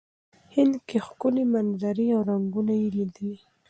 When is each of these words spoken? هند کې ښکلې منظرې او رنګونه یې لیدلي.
هند 0.55 0.75
کې 0.87 0.97
ښکلې 1.07 1.43
منظرې 1.53 2.07
او 2.15 2.21
رنګونه 2.29 2.73
یې 2.81 2.87
لیدلي. 2.95 3.35